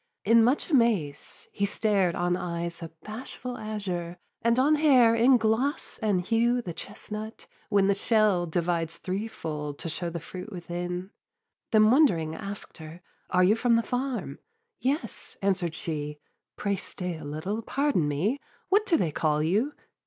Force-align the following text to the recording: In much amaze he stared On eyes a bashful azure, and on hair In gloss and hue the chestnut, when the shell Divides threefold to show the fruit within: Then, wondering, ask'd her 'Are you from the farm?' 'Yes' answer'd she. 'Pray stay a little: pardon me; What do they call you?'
In 0.25 0.43
much 0.43 0.71
amaze 0.71 1.47
he 1.51 1.63
stared 1.63 2.15
On 2.15 2.35
eyes 2.35 2.81
a 2.81 2.89
bashful 3.03 3.55
azure, 3.55 4.17
and 4.41 4.57
on 4.57 4.73
hair 4.73 5.13
In 5.13 5.37
gloss 5.37 5.99
and 6.01 6.25
hue 6.25 6.59
the 6.59 6.73
chestnut, 6.73 7.45
when 7.69 7.85
the 7.85 7.93
shell 7.93 8.47
Divides 8.47 8.97
threefold 8.97 9.77
to 9.77 9.89
show 9.89 10.09
the 10.09 10.19
fruit 10.19 10.51
within: 10.51 11.11
Then, 11.71 11.91
wondering, 11.91 12.33
ask'd 12.33 12.77
her 12.79 13.03
'Are 13.29 13.43
you 13.43 13.55
from 13.55 13.75
the 13.75 13.83
farm?' 13.83 14.39
'Yes' 14.79 15.37
answer'd 15.39 15.75
she. 15.75 16.17
'Pray 16.55 16.77
stay 16.77 17.19
a 17.19 17.23
little: 17.23 17.61
pardon 17.61 18.07
me; 18.07 18.39
What 18.69 18.87
do 18.87 18.97
they 18.97 19.11
call 19.11 19.43
you?' 19.43 19.73